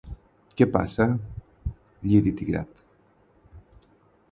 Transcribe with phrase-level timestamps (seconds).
[0.61, 1.07] Què passa,
[2.07, 2.83] Lliri Tigrat?